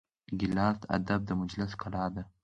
[0.39, 2.23] ګیلاس د ادب د مجلس ښکلا ده.